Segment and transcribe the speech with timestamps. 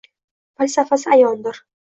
[0.57, 1.65] Falsafasi ayondir.